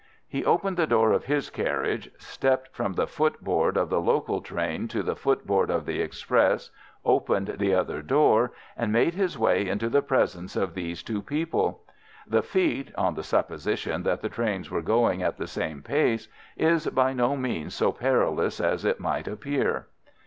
[0.27, 4.87] He opened the door of his carriage, stepped from the footboard of the local train
[4.87, 6.71] to the footboard of the express,
[7.05, 11.83] opened the other door, and made his way into the presence of these two people.
[12.25, 16.27] The feat (on the supposition that the trains were going at the same pace)
[16.57, 19.85] is by no means so perilous as it might appear.